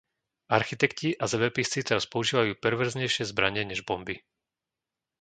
Architekti 0.57 1.09
a 1.13 1.25
zemepisci 1.33 1.79
teraz 1.87 2.05
používajú 2.13 2.51
perverznejšie 2.65 3.21
zbrane 3.31 3.61
než 3.71 3.79
bomby. 3.89 4.15